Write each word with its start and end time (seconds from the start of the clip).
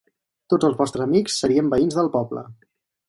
Tots 0.53 0.67
els 0.69 0.77
vostres 0.79 1.05
amics 1.05 1.35
serien 1.43 1.69
veïns 1.75 1.99
del 2.01 2.11
poble. 2.17 2.47